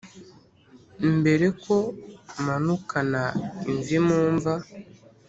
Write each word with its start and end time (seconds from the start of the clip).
Mbere 1.17 1.45
ko 1.63 1.75
manukana 2.45 3.23
imvi 3.71 3.97
mu 4.07 4.19
mva. 4.35 4.53